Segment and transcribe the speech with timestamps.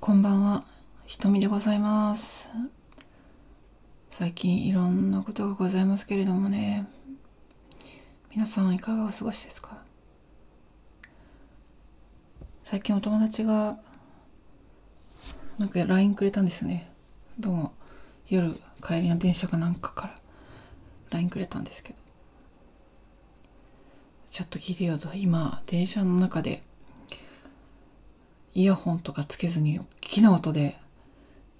[0.00, 0.64] こんばんは、
[1.06, 2.48] ひとみでございます。
[4.10, 6.86] 最近いろんなことがございますけれどもね、
[8.30, 9.82] 皆さんいかがお過ごしですか？
[12.64, 13.78] 最近お友達が、
[15.58, 16.90] なんか LINE くれたんですよね。
[17.38, 17.72] どうも、
[18.28, 18.52] 夜
[18.82, 20.18] 帰りの電車かなんかから
[21.10, 21.98] LINE くれたんですけど。
[24.30, 26.62] ちょっと聞いてよと、今、電車の中で、
[28.54, 30.78] イヤホンとかつけずに大きな音で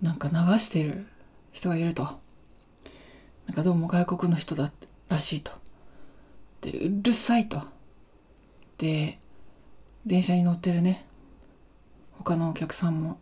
[0.01, 1.07] なんか流してる
[1.52, 2.02] 人がいると。
[3.47, 4.73] なんかどうも外国の人だ
[5.09, 5.52] らしいと。
[6.61, 7.62] で、うるさいと。
[8.79, 9.19] で、
[10.07, 11.07] 電車に乗ってるね、
[12.12, 13.19] 他のお客さんも、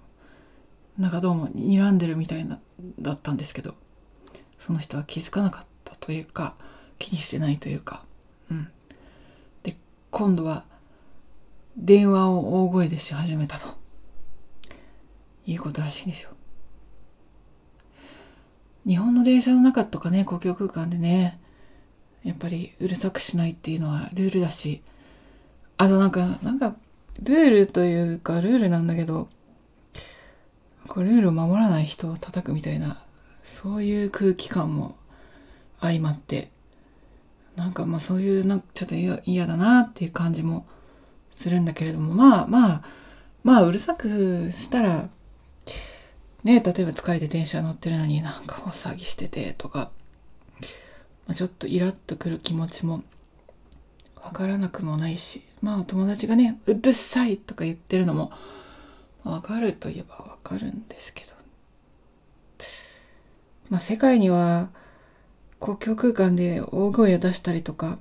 [0.99, 2.61] なんかどうも睨んでるみたいな、
[2.99, 3.75] だったんですけど、
[4.59, 6.57] その人は気づかなかったというか、
[6.99, 8.05] 気にしてないというか、
[8.51, 8.69] うん。
[9.63, 9.77] で、
[10.11, 10.65] 今度は、
[11.77, 13.67] 電話を大声でし始めたと。
[15.47, 16.31] いいことらしいんですよ。
[18.87, 21.41] 日本の電車の中とかね、公共空間でね、
[22.25, 24.83] やっぱりうるさくしないっていうのはルールだし、
[25.79, 26.77] あとなんか、なんか、
[27.23, 29.29] ルールというかルールなんだけど、
[30.89, 33.03] こうルールを守らない人を叩くみたいな、
[33.45, 34.97] そういう空気感も
[35.81, 36.51] 相まって、
[37.57, 40.67] なんかまあそういう、なんかちょっと嫌だなっていう感じも
[41.43, 42.83] するんだけれども、まあまあ、
[43.43, 45.09] まあうるさくしたら、
[46.45, 49.91] ね例えば疲れて電車乗ってるのになんか大騒ぎしててとか、
[51.27, 53.03] まあ、ちょっとイラッとくる気持ちも
[54.17, 58.31] わからなくもないし、まあ友達がね、うるさいとか言ってるのも
[59.25, 61.33] わかるといえばわかるんですけど、
[63.69, 64.69] まあ世界には
[65.59, 67.99] 公共空間で大声を出したりとか、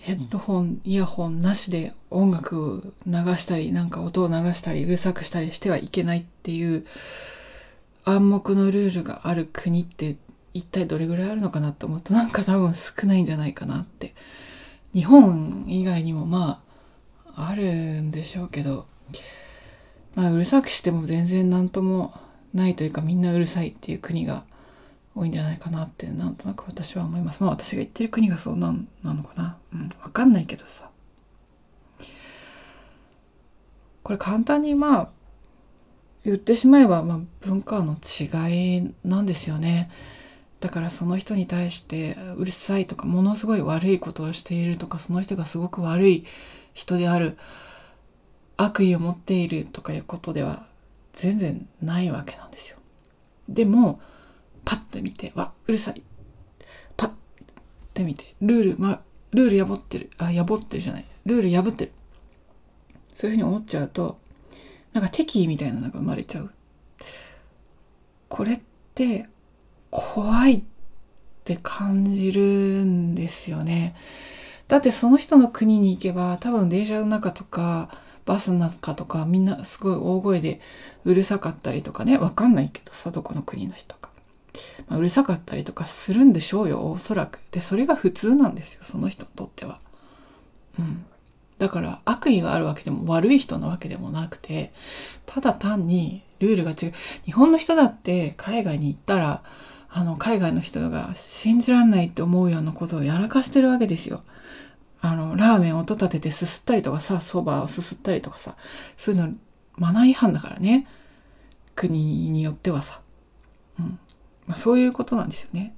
[0.00, 6.86] ヘッドホン、イヤホンなしで音楽を流したり、なんか音を流したり、うるさくしたりしてはいけないっていう
[8.04, 10.16] 暗黙のルールがある国って
[10.54, 14.14] 一体どれぐらいあるのかなと思うとなんか多分少ないんじゃないかなって。
[14.92, 16.60] 日本以外にもま
[17.36, 18.86] ああるんでしょうけど、
[20.14, 22.12] まあうるさくしても全然なんとも
[22.54, 24.44] ないというかみんなうるさいっていう国が
[25.20, 27.42] 多いんじゃないかなってなんとなく私は思います。
[27.42, 29.58] まあ私が言ってる国がそうなんなのかな。
[29.74, 30.88] うん、わかんないけどさ。
[34.02, 35.08] これ簡単にまあ
[36.24, 39.90] 言ってしまえば、まあ、文化の違いなんですよね。
[40.60, 46.24] だからその人に対してうるさいとかものすごい悪いことをしているとかその人がすごく悪い
[46.74, 47.38] 人である
[48.56, 50.66] 悪意を持っているとかいうことでは
[51.12, 52.78] 全然ないわけなんですよ。
[53.48, 54.00] でも
[54.70, 56.00] パッと見て、わ、うるさい。
[56.96, 57.12] パッ
[57.92, 60.10] て見て、ルール、ま、ルール破ってる。
[60.16, 61.06] あ、破ってるじゃない。
[61.26, 61.92] ルール破ってる。
[63.16, 64.16] そういうふうに思っちゃうと、
[64.92, 66.52] なんか敵意みたいなのが生まれちゃう。
[68.28, 68.58] これっ
[68.94, 69.26] て
[69.90, 70.62] 怖いっ
[71.42, 73.96] て感じるんですよね。
[74.68, 77.88] だってその人の国に行けば多分電車の中とか
[78.24, 80.60] バスの中とかみんなすごい大声で
[81.04, 84.09] うるさかったりとかね、わかんないけどさ、どこの国の人か。
[84.88, 87.40] まあ、うるさかったりとかするんでしょうよ、おそらく。
[87.50, 89.80] で、それが普通なんですよ、その人にとっては。
[90.78, 91.04] うん。
[91.58, 94.72] だから悪意があるわけでも悪い人なわけでもなくて、
[95.26, 96.92] ただ単にルールが違う。
[97.24, 99.42] 日本の人だって海外に行ったら、
[99.90, 104.22] あの、海外の人が信じらんないって思うようなことをやらかしてるわけですよ。
[105.00, 108.54] あの、ラーメン音立ててすすったりとかさ、蕎麦をすすったりとかさ、
[108.96, 109.32] そういうの
[109.76, 110.86] マナー違反だからね。
[111.74, 113.00] 国によってはさ。
[113.78, 113.98] うん。
[114.50, 115.76] まあ、そういうことなんですよね。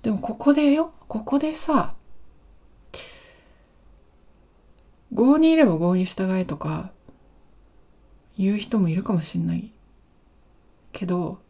[0.00, 1.94] でもここでよ、ここでさ、
[5.12, 6.90] 郷にいれば郷に従えとか
[8.38, 9.70] 言う人もいるかもしんない
[10.92, 11.42] けど、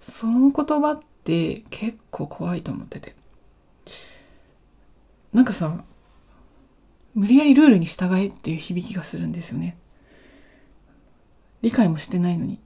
[0.00, 3.16] その言葉って結構怖いと思ってて。
[5.32, 5.82] なんかさ、
[7.14, 9.78] 無理やりルールに従えっていう響きがするんですよね。
[11.62, 12.60] 理解もしてないのに。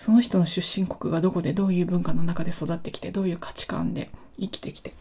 [0.00, 4.08] その人の出身国がどこでどういう文化の中で育ってきてどういう価値観で
[4.40, 4.94] 生きてきて。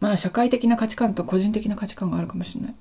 [0.00, 2.74] まあ社会的な価値観と個人的な価値観があるかもしれない。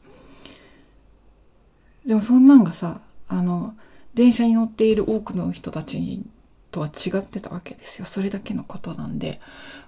[2.06, 3.76] でもそんなんがさあの
[4.14, 6.24] 電車に乗っている多くの人たち
[6.72, 8.06] とは違ってたわけですよ。
[8.06, 9.42] それだけのことなんで。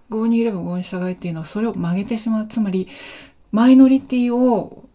[0.10, 2.48] 郷にいれば郷に従いっていうのはそれを曲げてしまう。
[2.50, 2.90] つまり
[3.54, 4.90] マイノリティを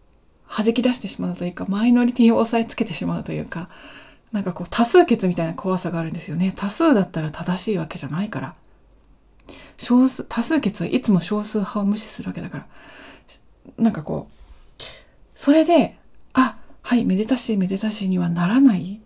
[0.47, 3.69] 弾き出してしまうというかマイノリティを押さえつけてしまうというか。
[4.31, 6.53] なんかこう多数決みたいな怖さがあるんですよね。
[6.55, 8.55] 多数だったら正しいわけじゃないから。
[9.77, 12.67] 少数、多数決はいつも少数派を無視するわけだから。
[13.77, 14.33] なんかこう、
[15.35, 15.97] それで、
[16.33, 18.99] あ、はい、めでたしめでたしにはならない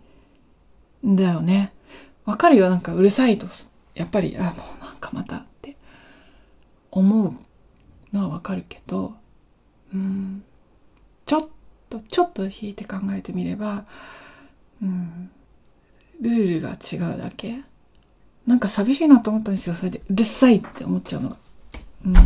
[1.06, 1.73] んだよね。
[2.25, 3.47] わかるよ、なんかうるさいと、
[3.95, 4.53] やっぱり、あ、もう
[4.83, 5.75] なんかまたって
[6.89, 7.35] 思う
[8.15, 9.13] のはわかるけど、
[9.94, 10.44] うん、
[11.25, 11.47] ちょっ
[11.89, 13.85] と、ちょっと引いて考えてみれば、
[14.81, 15.30] うん、
[16.22, 17.62] ルールが違うだけ？
[18.48, 20.01] なんか寂しいなと思ったんですよ、それで。
[20.10, 21.38] うるさいって思っちゃうのが。
[22.06, 22.13] うん。
[22.13, 22.24] ま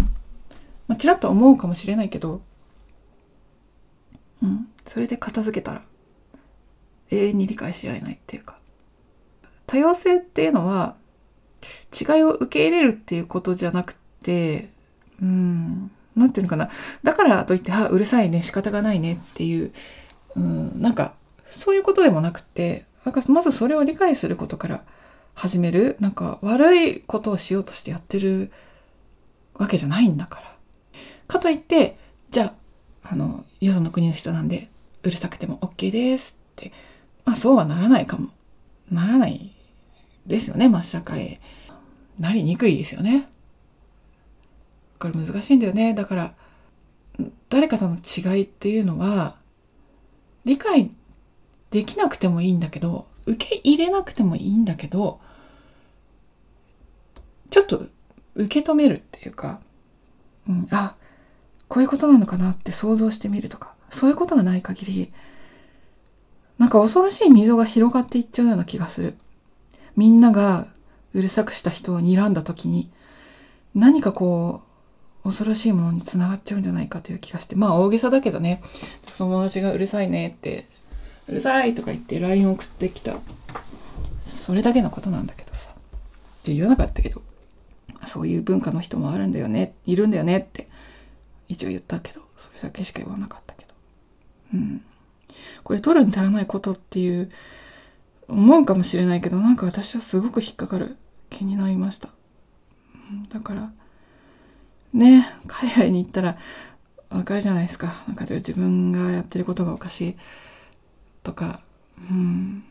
[0.89, 2.41] あ、ちらっと思うかもしれないけど、
[4.41, 4.67] うん。
[4.85, 5.81] それで片付けたら、
[7.11, 8.57] 永遠に理解し合えないっていうか。
[9.67, 10.95] 多様性っていうのは、
[11.99, 14.69] 違いを受け入れるっていうことじゃなくて、
[15.21, 16.69] うん、なんていうのかな。
[17.03, 19.73] だからといって、あ、うるさいね、仕方がないねっていう、
[20.35, 21.13] うん、なんか、
[21.47, 24.83] そういうことでもなくて、なんかまずそれを理解することから
[25.33, 25.97] 始める。
[25.99, 28.51] なんか悪いことをしようとしてやってる
[29.53, 30.55] わけじゃないんだから。
[31.27, 31.97] かといって、
[32.31, 32.53] じゃ
[33.03, 34.69] あ、あの、よその国の人なんで、
[35.03, 36.71] うるさくても OK ですって、
[37.25, 38.29] まあそうはならないかも。
[38.91, 39.51] ならない
[40.25, 41.39] ですよね、まあ社会。
[42.19, 43.29] なりにくいですよね。
[44.99, 45.93] これ難しいんだよね。
[45.93, 46.33] だから、
[47.49, 49.35] 誰かとの違いっていうのは、
[50.45, 50.91] 理解
[51.71, 55.19] できなくてもいいんだけど、受け入れなくてもいいんだけど、
[57.49, 57.85] ちょっと
[58.35, 59.59] 受け止めるっていうか、
[60.47, 60.95] うん、あ、
[61.67, 65.13] こういうことなのかなって想像してみるとか、そういうことがない限り、
[66.57, 69.15] なんか恐ろしい溝が広がっていっちゃうような気がする。
[69.95, 70.67] みんなが
[71.13, 72.91] うるさくした人を睨んだ時に、
[73.73, 74.61] 何かこ
[75.23, 78.61] う、恐ろしいものにつながっちゃうんじゃないかという気がして、まあ大げさだけどね、
[79.17, 80.67] 友達がうるさいねって、
[81.27, 83.17] うるさいとか言って LINE 送ってきた。
[84.25, 85.71] それだけのことなんだけどさ。
[85.71, 85.73] っ
[86.43, 87.23] て言わなかったけど、
[88.05, 90.67] そういう文化の人もあるんだよね、いるんだよねって
[91.47, 93.73] 一応言ったけど、それだけしか言わなかったけど。
[94.53, 94.81] うん。
[95.63, 97.31] これ取るに足らないことっていう
[98.27, 100.97] 思うかもしれないけど、なんか私はすごく引っかかる
[101.29, 102.09] 気になりました。
[103.29, 103.71] だから、
[104.93, 106.37] ね、海外に行ったら
[107.09, 108.03] わかるじゃないですか。
[108.07, 110.15] なんか自分がやってることがおかしい
[111.25, 111.59] とか、
[112.09, 112.63] うん、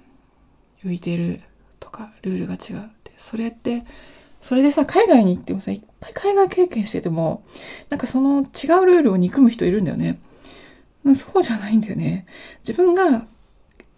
[0.83, 1.43] 浮いてる
[1.81, 3.13] とか、ルールが違うって。
[3.19, 3.85] それって、
[4.41, 7.45] それでさ、海外に行ってもさ、いっぱい海外経験してても、
[7.91, 10.21] なんかその違うルールを憎む人いるんだよね。
[11.15, 12.27] そうじゃないんだよね。
[12.67, 13.27] 自分が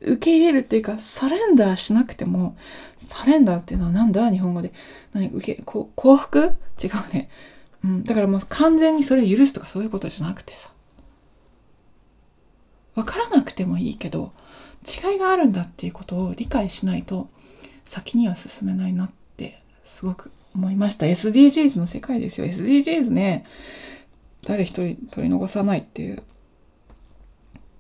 [0.01, 2.57] 受け入れるっていうか、サレンダーしなくても、
[2.99, 4.31] サレンダーっていうのはなんだ？
[4.31, 4.73] 日本語で。
[5.13, 5.29] 何？
[5.29, 6.39] 受け、こ、幸福？
[6.83, 7.29] 違うね。
[7.85, 8.05] うん。
[8.05, 10.71] だからもう完全にそれを許すとかそういうことじゃなくてさ。
[12.95, 14.33] わからなくてもいいけど、
[14.87, 17.29] 違いがあるんだっていうことを理解しないと、
[17.85, 21.07] 先には進めないなってすごく思いました。
[21.07, 22.47] SDGs の世界ですよ。
[22.47, 23.45] SDGs ね、
[24.45, 26.23] 誰一人取り残さないっていう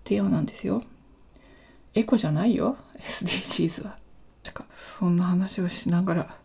[0.05, 0.83] 提案なんですよ。
[1.95, 2.77] エコじゃないよ。
[2.99, 3.99] SDGs は。
[4.43, 4.67] てか、
[4.99, 6.37] そんな話をしながら、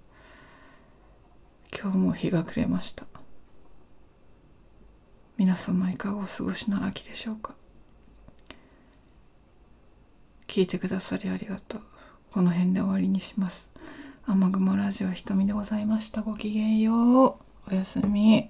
[1.77, 3.05] 今日も日が暮れました。
[5.37, 7.55] 皆様いかがお過ごしの秋でしょうか
[10.51, 11.81] 聞いてくださりありがとう。
[12.29, 13.69] この辺で終わりにします。
[14.25, 16.23] 雨雲ラジオ瞳でございました。
[16.23, 17.39] ごきげんよ
[17.69, 17.71] う。
[17.71, 18.49] おやすみ。